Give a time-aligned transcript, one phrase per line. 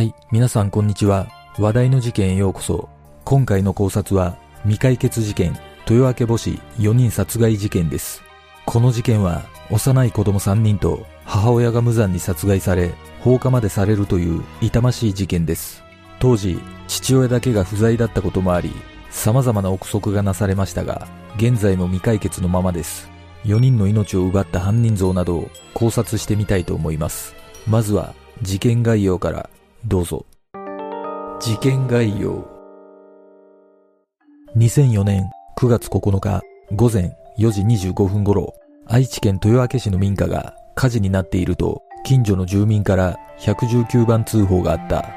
[0.00, 1.28] はい、皆さんこんにちは。
[1.58, 2.88] 話題の事件へようこそ。
[3.26, 5.54] 今回の考察は、未解決事件、
[5.86, 8.22] 豊明母子4人殺害事件です。
[8.64, 15.82] この事件は、幼い子供3人と母親が無残に殺害され、放火までされるという痛ましい事件です。
[16.18, 16.58] 当時、
[16.88, 18.72] 父親だけが不在だったこともあり、
[19.10, 23.10] 様々な憶測がなされましたが、現在も未解決のままです。
[23.44, 27.34] 4人の命を奪った犯人像などを考察してみたいと思います。
[27.66, 29.50] まずは、事件概要から
[29.86, 30.26] どうぞ。
[31.40, 32.46] 事件概要。
[34.56, 36.42] 2004年9月9日
[36.76, 38.52] 午前4時25分頃、
[38.86, 45.08] 愛知県豊明市の民家が火事になっていると、近所の住民から119番通報があった。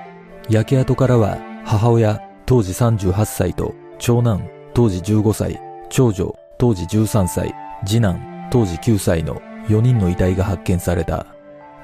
[0.49, 7.53] 焼け跡からは、母親当時38歳と、長男当時15歳、長女当時13歳、
[7.85, 11.25] 次男当時9歳の4人の遺体が発見された。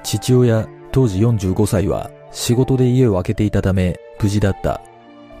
[0.02, 4.80] 父親当時45歳は仕事で家を空けていたため無事だった。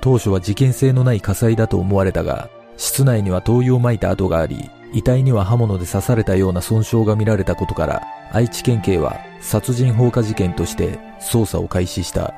[0.00, 8.02] 当初は事件性のない火災だと思われたが、室内には灯油を撒いた跡があり、遺体には刃物で刺されたような損傷が見られたことから、
[8.32, 12.34] 愛知県警は殺人放火事件として捜査を開始した。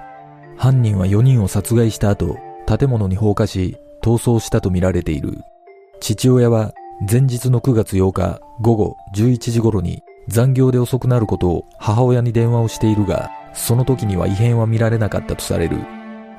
[0.56, 5.38] 犯人は4人を殺害した後、建物に放火し、逃走したとみられている。
[6.00, 6.72] 父親は
[7.08, 15.78] 前日の9月8日午後11時頃に残業で遅くなることを母親に電話をしているが、その時には異変は見られなかったとされる。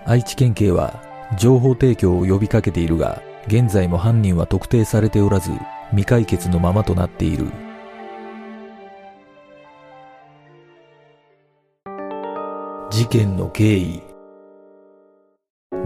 [0.05, 1.01] 愛知県警は
[1.37, 5.51] 情報提供を呼びかけているが、現在も犯人は特定されておらず、
[5.89, 7.47] 未解決のままとなっている。
[12.93, 14.03] 事件の経緯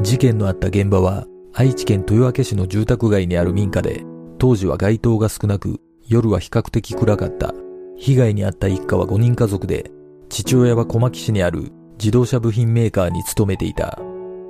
[0.02, 4.04] 事件のあった現場は愛知県豊明市の住宅街にある民家で
[4.38, 7.54] 当時は街灯が少なく夜は比較的暗かった
[7.98, 9.90] 被害に遭った一家は5人家族で
[10.30, 14.00] 父親は小牧市にある自動車部品メーカーに勤めていた。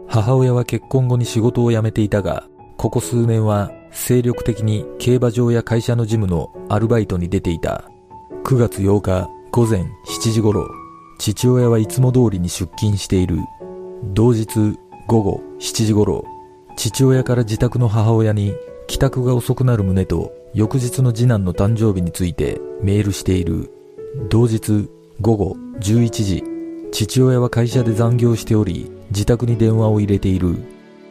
[0.08, 7.90] 母親は結婚後に仕事を辞めていたがここ数年は精力的に競馬場や会社の事務のアルバイトに出ていた。
[8.44, 10.68] 9月8日午前7時頃
[11.20, 13.38] 父親はいつも通りに出勤している。
[14.14, 14.78] 同日
[15.08, 16.24] 午後7時頃
[16.76, 18.54] 父親から自宅の母親に
[18.88, 23.72] 帰宅が遅くなる旨と翌日の次男の誕生日についてメールしている。
[24.30, 24.90] 同日
[25.20, 26.44] 午後11時
[26.92, 30.58] 父親は会社で残業しており自宅に電話を入れている。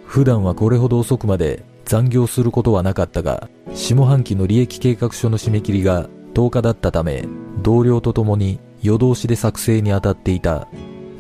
[0.07, 7.25] 普段はこれほど遅くまで残業することはなかったが下半期の利益計画書の締め切りが10日だったため
[7.63, 10.69] 同僚と共に夜通しで作成に当たっていた。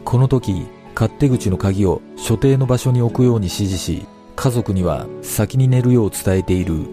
[0.04, 6.86] この時勝手口の鍵を所定の場所に置くように指示し家族には先に寝るよう伝えている。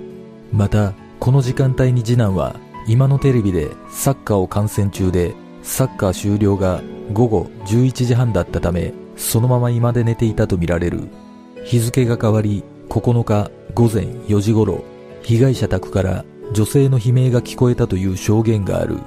[0.52, 2.56] またこの時間帯に次男は
[2.88, 6.82] 今のテレビでサッカーを観戦中でサッカー終了が
[7.14, 11.10] 午後11時半だったためそのまま居間で寝ていたとみられる。
[11.66, 14.84] 日付が変わり9日午前4時頃
[15.24, 18.98] 被害者宅から女性の悲鳴が聞こえたという証言がある。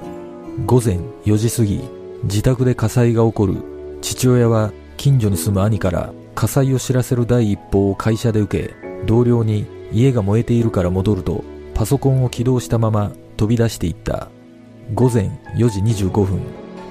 [0.65, 1.81] 午前4時過ぎ
[2.23, 3.55] 自宅で火災が起こる。
[4.01, 8.75] 父親は近所に住む兄から火災を知らせる第一報を会社で受け
[9.05, 11.43] 同僚に家が燃えているから戻ると
[11.73, 14.29] パソコンを起動したまま飛び出していった。
[14.93, 16.41] 午前4時25分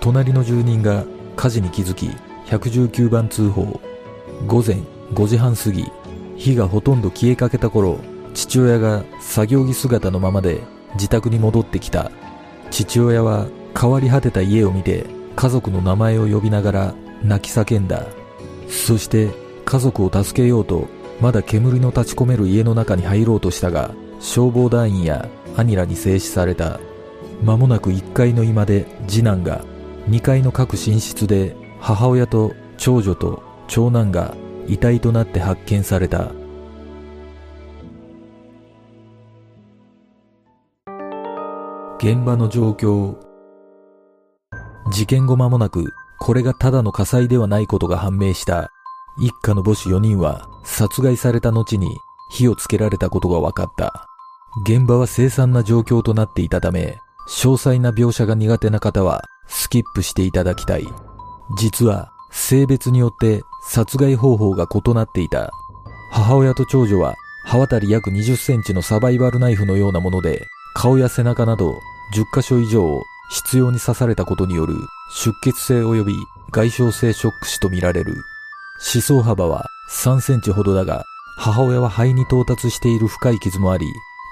[0.01, 2.11] 隣の住人が火事に気づき
[2.47, 3.81] 119番通報。
[4.47, 4.77] 午前
[5.15, 5.91] 5時半過ぎ
[6.37, 7.99] 火がほとんど消えかけた頃
[8.35, 10.61] 父親が作業着姿のままで
[10.95, 12.11] 自宅に戻ってきた。
[12.71, 13.47] 父親は
[13.79, 18.07] 変わり果てた家を見て家族の名前を呼びながら泣き叫んだ。
[18.69, 19.31] そして
[19.65, 20.89] 家族を助けようと
[21.21, 26.79] まだ煙の立ち込める家の中に入ろうとしたが消防団員や兄らに制止された。
[27.43, 29.65] 間もなく1階の居間で次男が
[30.09, 34.35] 2階の各寝室で母親と長女と長男が
[34.67, 36.33] 遺体となって発見された
[41.99, 43.17] 現場の状況。
[44.93, 48.71] 事件後間もなくこれがただの火災ではないことが判明した。
[49.19, 51.89] 一家の母子4人は殺害された後に
[52.31, 54.07] 火をつけられたことが分かった。
[54.65, 60.87] 現場は凄惨な状況となっていたため詳細な描写が苦手な方はスキップしていただきたい。
[61.59, 65.51] 実は性別によって殺害方法が異なっていた。
[66.11, 67.15] 母親と長女は
[67.45, 71.71] 刃渡り約20センチのサバイバルナイフのようなもので顔や背中など
[72.15, 74.75] 10箇所以上を必要に刺されたことによる
[75.11, 76.17] 出血性及び
[76.53, 78.15] 外傷性ショック死とみられる。
[78.95, 81.05] 思想幅は3センチほどだが
[81.39, 83.87] 母親は肺に到達している深い傷もあり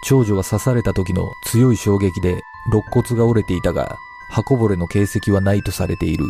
[0.07, 3.97] 長女が刺された時の強い衝撃で肋骨が折れていたが
[4.31, 6.25] 刃こぼれの形跡はないとされている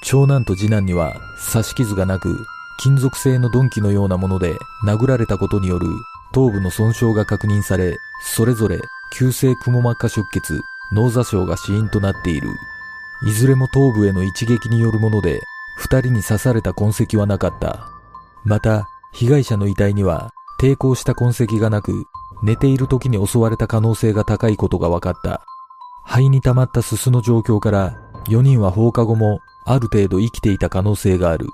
[0.00, 1.20] 長男と次男には
[1.52, 2.46] 刺し傷がなく、
[2.78, 5.88] 金属製の鈍器のようなもので殴られたことによる
[6.32, 8.80] 頭部の損傷が確認され、それぞれ
[9.12, 10.60] 急性くも膜下出血、
[10.92, 12.48] 脳挫傷が死因となっている。
[13.26, 15.40] いずれも頭部への一撃によるもので、
[15.76, 17.88] 二人に刺された痕跡はなかった。
[18.44, 22.06] また、被害者の遺体には抵抗した痕跡がなく、
[22.42, 25.42] 寝ている時に襲われた可能性が高いことが分かった。
[26.04, 27.96] 肺に溜まったすすの状況から、
[28.26, 31.46] 4人は放課後もある程度生きていた可能性がある。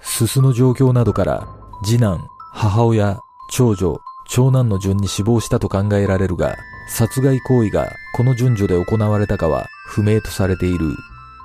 [0.00, 1.48] すすの状況などから、
[1.84, 3.20] 次男、母親、
[3.50, 6.56] 長女、長男の順に死亡したと考えられるが、
[6.88, 10.96] 殺害行為がこの順序で行われたかは不明とされている。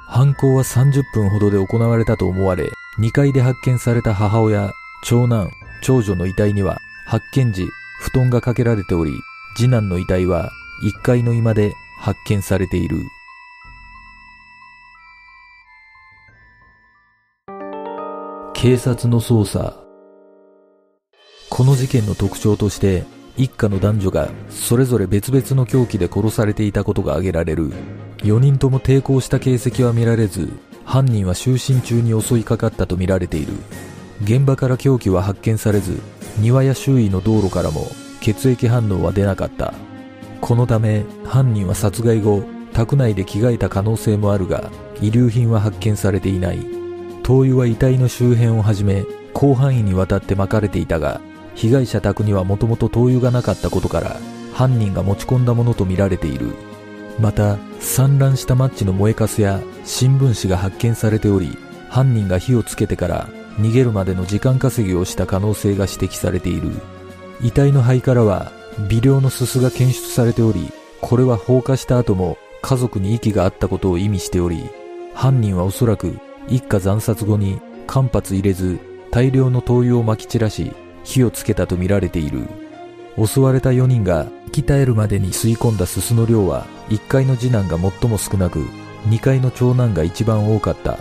[0.07, 4.71] 犯行は30分ほどで行われたと思われ、2階で発見された母親、
[5.03, 5.51] 長男、
[5.81, 7.67] 長女の遺体には発見時、
[7.99, 9.13] 布団がかけられており、
[9.55, 10.51] 次男の遺体は
[10.83, 12.97] 1階の居間で発見されている。
[18.53, 19.75] 警察の捜査。
[21.49, 23.03] この事件の特徴として
[23.37, 27.71] 一家の男女がそれぞれ別々の凶器で殺されていたことが挙げられる。
[28.17, 30.49] 4人とも抵抗した形跡は見られず
[30.83, 33.53] 犯人は就寝中に襲いかかったとみられている。
[34.23, 36.01] 現場から凶器は発見されず
[36.37, 37.87] 庭や周囲の道路からも
[38.21, 39.73] 血液反応は出なかった。
[40.41, 42.43] このため犯人は殺害後
[42.73, 44.69] 宅内で着替えた可能性もあるが
[45.01, 46.59] 遺留品は発見されていない。
[47.23, 49.05] 灯油は遺体の周辺をはじめ
[49.35, 51.21] 広範囲にわたって撒かれていたが
[51.55, 54.17] 被害者宅にはもともと灯油がなかったことから
[54.53, 56.53] 犯人が持ち込んだものとみられている。
[57.19, 61.57] また散乱したマッチの燃えかすや新聞紙が発見されており
[61.89, 66.71] 犯人が火をつけてから逃げるまでの時間稼ぎをした可能性が指摘されている。
[67.41, 68.51] 遺体の肺からは
[68.89, 70.71] 微量のすすが検出されており
[71.01, 74.69] これは放火した後も家族に息があったことを意味しており
[75.13, 76.17] 犯人はおそらく
[76.47, 78.79] 一家惨殺後に間髪入れず
[79.11, 80.73] 大量の灯油を撒き散らし
[81.03, 82.47] 火をつけたとみられている。
[83.17, 88.59] 襲われた4人が生き絶えるまでに吸い込んだすすの量は1階の次男が最も少なく
[89.07, 90.97] 2階の長男が一番多かった。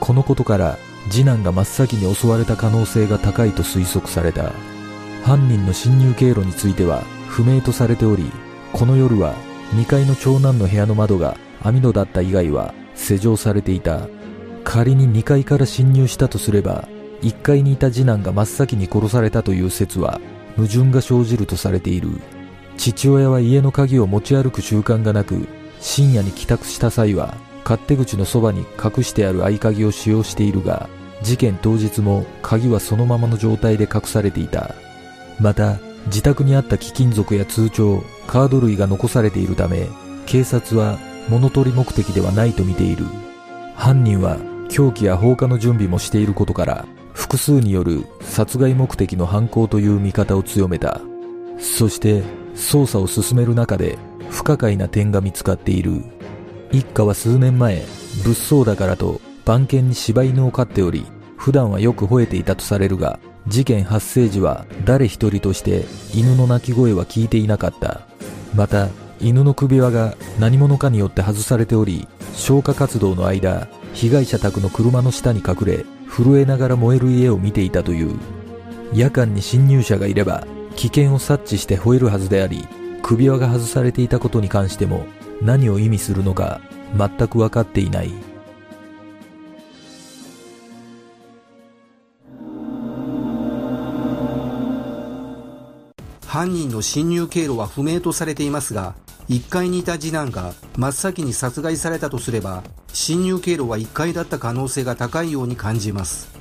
[0.00, 0.78] このことから
[1.10, 4.52] 次男が真っ先に襲われた可能性が高いと推測された。
[5.24, 8.30] 犯人の侵入経路については不明とされており
[8.74, 9.34] この夜は
[9.70, 14.08] 2階の長男の部屋の窓が網戸だった以外は施錠されていた。
[14.64, 16.88] 仮に2階から侵入したとすれば
[17.20, 20.20] 1階にいた次男が真っ先に殺されたという説は
[20.56, 22.08] 矛盾が生じるとされている。
[22.76, 25.46] 父親は家の鍵を持ち歩く習慣がなく
[25.80, 30.88] 深夜に帰宅した際は勝手口のそばに隠してある合鍵を使用しているが
[31.22, 34.74] 事件当日も鍵はそのままの状態で隠されていた。
[35.40, 39.88] また自宅にあった貴金属や通帳カード類が残されているため
[40.26, 43.06] 警察は物取り目的ではないと見ている。
[43.74, 44.38] 犯人は
[44.68, 51.00] 凶器や放火の準備もしていることから複数による殺害目的の犯行という見方を強めた。
[51.58, 52.22] そして
[52.54, 53.98] 捜査を進める中で
[54.30, 56.02] 不可解な点が見つかっている。
[56.72, 57.82] 一家は数年前
[58.24, 61.06] 物騒だからと番犬に柴犬を飼っており
[61.36, 68.00] 普段はよく吠えていたとされるが事件発生時は誰一人として犬の鳴き声は聞いていなかった。
[68.54, 68.88] また
[69.20, 78.18] 犬の首輪が何者かによって外されており消火活動の間被害者宅の車の下に隠れ震えながら燃える家を見ていたという。
[78.92, 82.66] 夜間に侵入者がいれば危険を察知して吠えるはずであり
[83.02, 85.06] 首輪が外されていたことに関しても
[85.42, 86.60] 何を意味するのか
[86.96, 88.12] 全く分かっていない。
[96.26, 98.96] 犯人の侵入経路は不明とされていますが
[99.28, 106.33] 1階にいた次男が真っ先に殺害されたとすれば侵入経路は1階だった可能性が高いように感じます。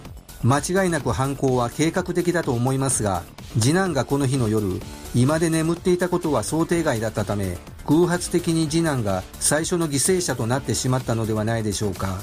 [0.43, 3.23] 間違いなく犯行は計画的だと思いますが
[3.59, 4.79] 次男がこの日の夜
[5.15, 12.21] 居間で眠っていたことは想定外だったため偶発的に次男が最初の犠牲者となってしまったのではないでしょうか。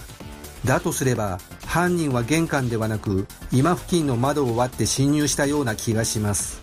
[0.65, 6.61] だとすれば犯人は玄関ではなく今付近の窓を割って侵入したような気がします。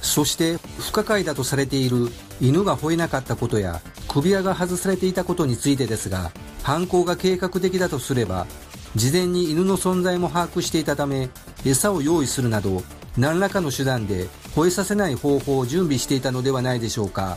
[0.00, 2.08] そして不可解だとされている
[2.40, 6.32] 犬が吠えなかったことや首輪が外されていたことについてですが
[6.62, 8.46] 犯行が計画的だとすれば
[8.94, 11.30] 事前に犬の存在も把握していたため
[11.64, 12.82] 餌を用意するなど
[13.16, 17.36] 何らかの手段で吠えさせない方法を準備していたのではないでしょうか。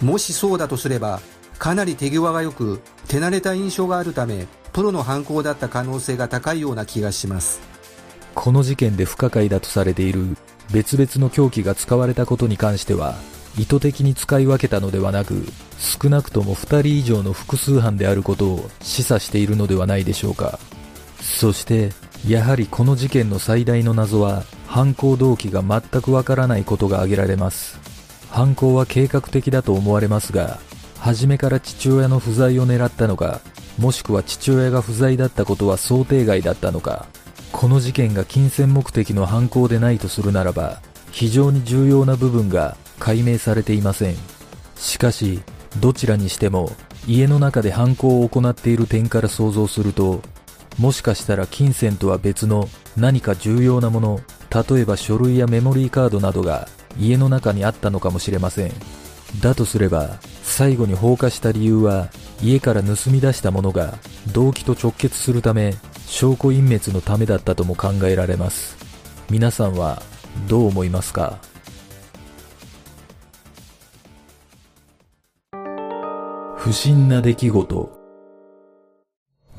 [0.00, 1.20] もしそうだとすれば
[1.58, 7.60] かなり手際が良く手慣れた印象があるためプロの犯行だった可能性が高いような気がします。
[8.34, 10.36] この事件で不可解だとされている
[10.72, 13.16] 別々の凶器が使われたことに関しては
[13.58, 15.44] 意図的に使い分けたのではなく
[15.78, 20.58] 少なくとも2人以上の複数犯であることを示唆しているのではないでしょうか。
[21.20, 21.90] そして
[22.26, 27.78] やはりこの事件の最大の謎は犯行動機が全くわからないことが挙げられます。
[28.30, 30.60] 犯行は計画的だと思われますが
[30.98, 33.40] 初めから父親の不在を狙ったのか
[33.76, 37.06] もしくは父親が不在だったことは想定外だったのか
[37.50, 44.16] この事件が金銭目的の犯行でないとするならば非常に重要な部分が解明されていません。
[44.76, 45.40] しかし
[45.80, 46.70] どちらにしても
[47.06, 50.22] 家の中で犯行を行っている点から想像すると
[50.80, 54.20] もしかしたら金銭とは別の何か重要なもの
[54.50, 56.68] 例えば書類やメモリーカードなどが
[56.98, 58.72] 家の中にあったのかもしれません。
[59.42, 62.08] だとすれば最後に放火した理由は
[62.42, 63.98] 家から盗み出したものが
[64.32, 65.74] 動機と直結するため
[66.06, 68.74] 証拠隠滅のためだったとも考えられます。
[69.28, 70.02] 皆さんは
[70.48, 71.38] どう思いますか？
[76.56, 77.99] 不審な出来事。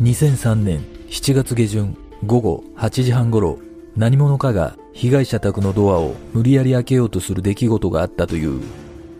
[0.01, 3.59] 2003年7月下旬午後8時半頃
[3.95, 8.63] 何者かが被害者宅のドアを無理やり開けようとする出来事があったという。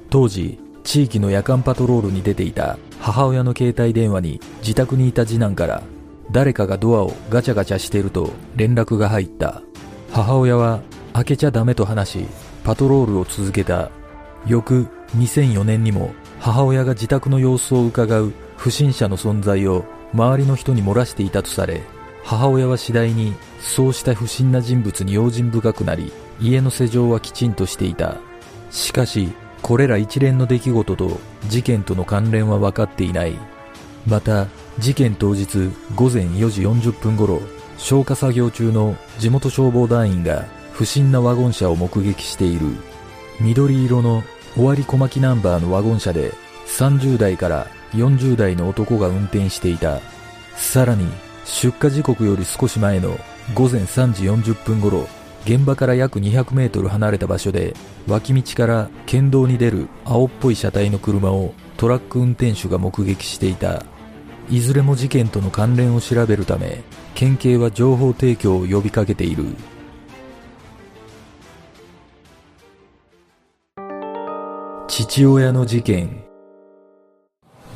[0.10, 5.84] 当時地域の夜間パトロールに出ていた母親の携帯電話に自宅にいた次男から
[6.32, 9.62] 誰かがドアをガチャガチャしていると連絡が入った。
[10.12, 10.82] 母親は
[11.14, 12.26] 開けちゃダメと話し
[12.64, 13.92] パトロールを続けた。
[14.48, 21.82] 翌2004年にも母親が自宅の様子を伺う不審者の存在を周りの人に漏らしていたとされ
[22.24, 28.18] 母親は次第にそうした不審な人物に用心深くなり家の施錠はきちんとしていた。
[28.72, 33.38] しかしこれら一連の出来事と事件との関連は分かっていない。
[34.08, 34.48] また
[34.80, 37.41] 事件当日午前4時40分頃
[37.77, 42.68] 消火作業中の地元消防団員が不審なワゴン車を目撃している。
[43.39, 44.24] 緑色の
[44.56, 46.32] 終わり小牧ナンバーのワゴン車で
[46.68, 50.00] 30代から40代の男が運転していた。
[50.55, 51.07] さらに
[51.45, 53.17] 出火時刻より少し前の
[53.53, 55.07] 午前3時40分頃、
[55.45, 57.74] 現場から約200メートル離れた場所で
[58.07, 63.83] 脇道から県道に出る青っぽい車体の車をトラック運転手が目撃していた。
[64.50, 66.83] いずれも事件との関連を調べるため、
[67.15, 69.45] 県警は情報提供を呼びかけている。
[74.88, 76.24] 父親の事件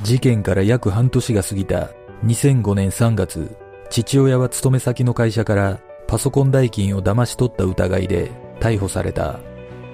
[0.05, 1.89] 事件から約半年が過ぎた
[2.25, 3.57] 2005年3月
[3.89, 9.39] 父親は勤め先の会社からパソコン代金を騙し取った疑いで逮捕された。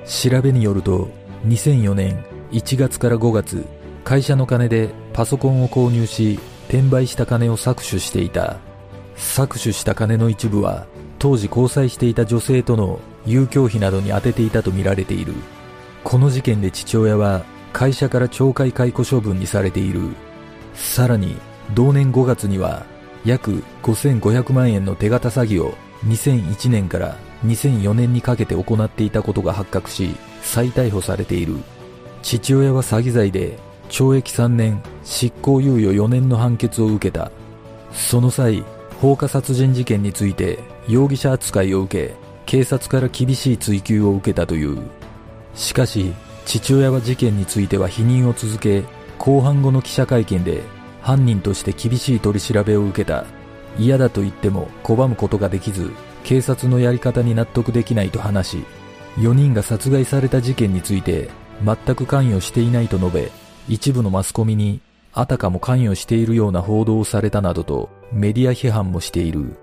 [0.05, 1.07] 調べによると
[1.47, 3.65] 2004年1月から5月
[4.03, 6.37] 会社の金でパソコンを購入し
[6.67, 8.57] 転売した金を搾取していた。
[9.15, 10.87] 搾取した金の一部は
[11.19, 15.33] 当時交際していた女性との遊興費などに充てていたとみられている。
[16.03, 20.01] この事件で父親は会社から懲戒解雇処分にされている。
[20.73, 21.37] さらに、
[21.73, 22.85] 同年5月には、
[23.25, 25.75] 約5500万円の手形詐欺を
[26.07, 31.55] 2001年から2004年にかけて行っていたことが発覚し、再逮捕されている。
[32.23, 33.57] 父親は詐欺罪で
[33.89, 37.31] 懲役3年、執行猶予4年の判決を受けた。
[37.91, 38.63] その際、
[38.99, 44.79] 放火殺人事件について容疑者扱いを受け、警察から厳しい追及を受けたという。
[45.55, 46.13] しかし、
[46.51, 48.83] 父親は事件については否認を続け、
[49.17, 50.63] 公判後の記者会見で
[50.99, 53.23] 犯人として厳しい取り調べを受けた。
[53.79, 55.91] 嫌だと言っても拒むことができず、
[56.25, 58.65] 警察のやり方に納得できないと話し、
[59.15, 61.29] 4人が殺害された事件について
[61.63, 63.31] 全く関与していないと述べ、
[63.69, 64.81] 一部のマスコミに
[65.13, 69.55] あたかも関与しているような報道をされたなどとメディア批判もしている。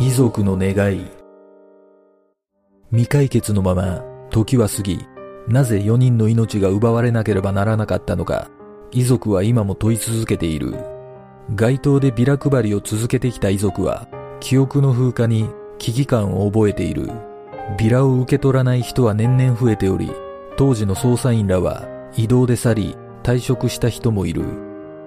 [0.00, 1.19] 遺族の願い。
[2.92, 5.06] 未解決のまま時は過ぎ、
[5.46, 8.50] なぜ4人の命が奪われなければならなかったのか、
[8.90, 10.74] 遺族は今も問い続けている。
[11.54, 14.08] 街頭でビラ配りを続けてきた遺族は、
[14.40, 17.12] 記憶の風化に危機感を覚えている。
[17.78, 20.10] ビラを受け取らない人は年々増えており、
[20.56, 24.42] 当時の捜査員らは移動で去り、退職した人もいる。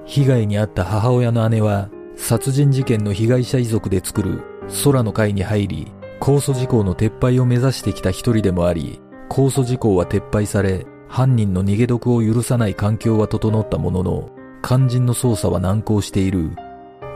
[0.05, 4.41] 被害に遭った母親の姉は、殺人事件の被害者遺族で作る
[4.85, 5.91] 空の会に入り、
[6.23, 14.29] 控訴事項の撤廃を目指してきた一人でもあり、控訴事項は撤廃され、犯人の逃げ得を許さない環境は整ったものの、
[14.63, 16.51] 肝心の捜査は難航している。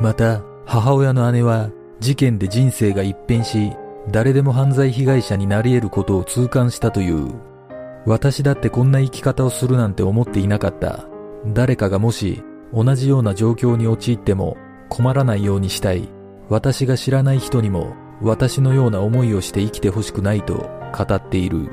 [0.02, 1.70] また、母親の姉は、
[2.02, 3.72] 事件で人生が一変し、
[4.12, 7.34] 誰でも犯罪被害者になり得ることを痛感したという。
[8.06, 11.06] 私だってこんな生き方をするなんて思っていなかった。
[11.54, 14.58] 誰かがもし、同じような状況に陥っても
[14.90, 16.10] 困らないようにしたい。
[16.50, 21.70] 私が知らない人にも私のような思いをして生きてほしくないと語っている。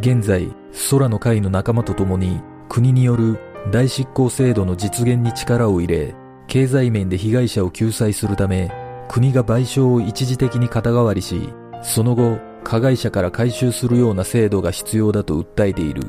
[0.00, 0.52] 現在、
[0.90, 3.38] 空の会の仲間と共に国による
[3.70, 6.14] 大執行制度の実現に力を入れ、
[6.46, 8.70] 経済面で被害者を救済するため、
[9.08, 11.50] 国が賠償を一時的に肩代わりし、
[11.82, 16.02] その後、加害者から回収するような制度が必要だと訴えている。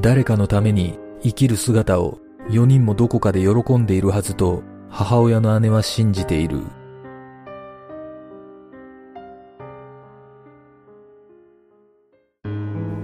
[0.00, 2.18] 誰かのために生きる姿を
[2.50, 6.62] 4人もどこかで喜んでいるはずと母親の姉は信じている。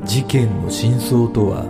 [0.04, 1.64] 事件の真相とは？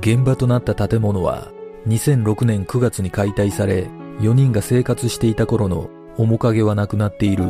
[0.00, 1.52] 現場となった建物は
[1.86, 3.84] 2006年9月に解体され
[4.18, 7.44] 4人が生活していた頃の面影はなくなっている。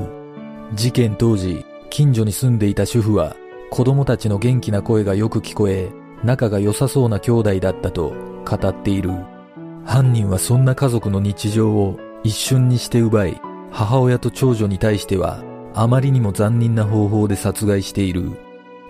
[0.75, 3.35] 事件当時、近所に住んでいた主婦は
[3.71, 5.91] 子供たちの元気な声がよく聞こえ、
[6.23, 8.13] 仲が良さそうな兄弟だったと
[8.45, 9.11] 語っている。
[9.87, 15.43] 犯人はそんな家族の日常を一瞬にして奪い、母親と長女に対しては
[15.75, 18.33] あまりにも残忍な方法で殺害している。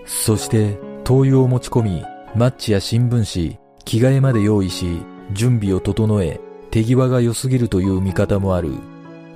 [0.05, 8.75] そして灯油を持ち込み、マッチや新聞紙、着替えまで用意し、準備を整え、手際が良すぎるという見方もある。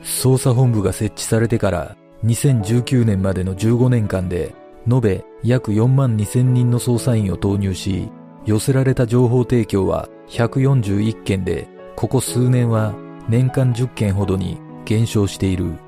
[0.02, 4.54] 捜査本部が設置されてから2019年までの15年間で
[4.90, 8.10] 延べ約4万2000人の捜査員を投入し、
[8.44, 12.94] 寄せられた情報提供は141件で、ここ数年は
[13.28, 15.87] 年間10件ほどに減少している。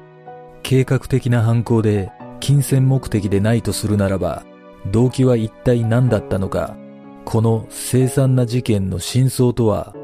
[0.62, 4.45] 計画的な犯行で金銭目的でないとするならば、
[4.90, 6.76] 動機は一体何だったのか、
[7.25, 9.95] この凄惨な事件の真相とは？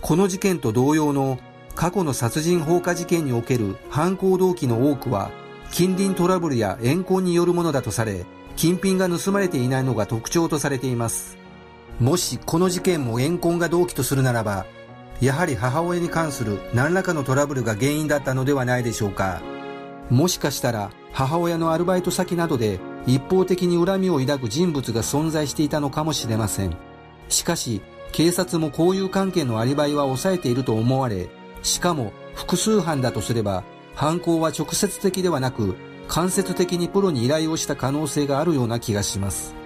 [0.00, 1.38] この事件と同様の
[1.74, 5.30] 過去の殺人放火事件における犯行動機の多くは
[5.72, 11.38] 近隣トラブルや怨恨によるものだとされ金品が盗まれていないのが特徴とされています。
[12.00, 14.66] もしこの事件も怨恨が動機とするならば
[15.20, 19.40] やはり母親に関する何らかのトラブルが原因だったのではないでしょうか
[20.10, 26.76] もしかしたら母親のアルバイト先などで一方的に恨みを抱く人物が存在していたのかもしれません
[27.28, 27.80] しかし
[28.14, 31.28] 警察も交友関係のアリバイは抑えていると思われ、
[31.64, 33.64] しかも複数犯だとすれば、
[33.96, 35.74] 犯行は直接的ではなく、
[36.06, 39.56] 間接的にプロに依頼をした可能性があるような気がします。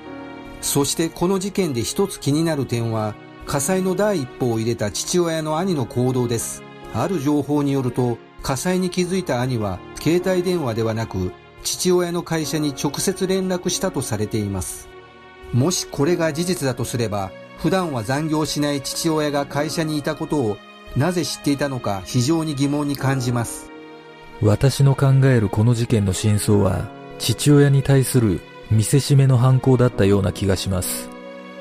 [0.61, 3.14] そしてこの事件で一つ気になる点は、
[3.47, 6.62] 火災の第一歩を入れた父親の兄の行動です。
[6.94, 14.88] ある情報によると、火災に気づいた兄は、携帯電話ではなく、父親の会社に直接連絡したとされています。
[15.53, 20.57] もしこれが事実だとすれば、普段は残業しない父親が会社にいたことを
[20.97, 23.71] なぜ知っていたのか非常に疑問に感じます。
[24.40, 28.40] 私の考えるこの事件の真相は父親に対する
[28.71, 31.09] 見せしめの犯行だったような気がします。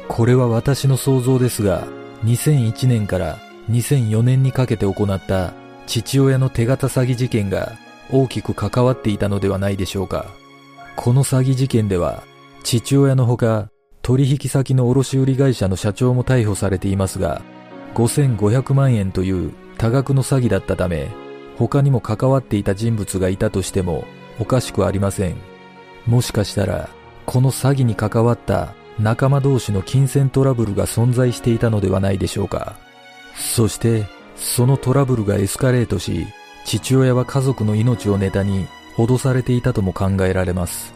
[0.08, 1.88] これは私の想像ですが、
[2.24, 3.40] 2001年から
[3.70, 5.54] 2004年にかけて行った
[5.86, 7.74] 父親の手形詐欺事件が
[8.12, 10.26] 大きく関わっていたのではないでしょうか。
[10.96, 12.24] この詐欺事件では
[12.64, 13.70] 父親のほか
[14.02, 17.42] 取引先の卸売会社の社長も逮捕されていますが、
[17.94, 21.10] 5500万円という多額の詐欺だったため、
[21.58, 24.06] 他にも関わっていた人物がいたとしても
[24.40, 25.36] おかしくありません。
[26.06, 26.90] もしかしたら、
[27.28, 32.78] この詐欺に関わった仲間同士の金銭トラブルが存在していたのではないでしょうか。
[33.36, 34.06] そして、
[34.38, 36.26] そのトラブルがエスカレートし、
[36.64, 40.94] 父親は家族の命をネタに脅されていたとも考えられます。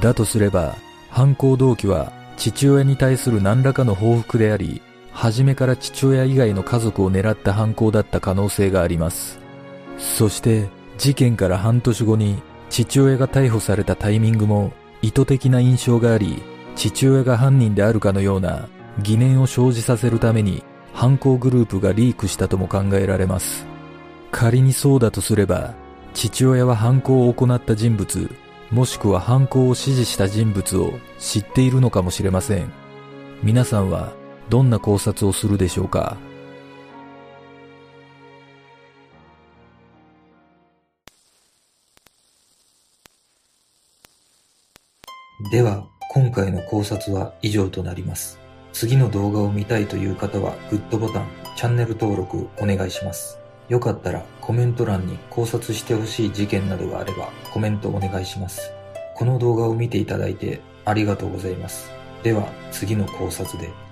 [0.00, 0.76] だとすれば、
[1.10, 9.40] 犯行動機は父親に対する何らかの報復であり、初めから父親以外の家族を狙った犯行だった可能性があります。
[9.98, 14.72] そして事件から半年後に父親が逮捕されたタイミングも
[15.02, 16.42] 意図的な印象があり、
[16.74, 18.68] 父親が犯人であるかのような
[19.02, 23.66] 疑念を生じさせるために犯行グループがリークしたとも考えられます。
[24.30, 25.74] 仮にそうだとすれば、
[26.14, 28.30] 父親は犯行を行った人物、
[28.70, 32.70] もしくは犯行を指示した人物を知っているのかもしれません。
[33.42, 34.12] 皆さんは
[34.48, 36.16] どんな考察をするでしょうか？
[45.38, 48.40] では、今回の考察は以上となります。
[48.72, 53.38] 次の動画を見たいという方はグッドボタン、チャンネル登録お願いします。
[53.68, 58.72] よかったらコメント欄に考察してほしい事件などがあればコメントお願いします。
[59.14, 61.90] この動画を見ていただいてありがとうございます。
[62.22, 63.85] では次の考察で。